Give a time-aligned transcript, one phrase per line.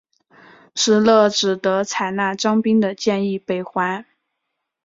[0.73, 4.03] 石勒只得采纳张宾的建议北还。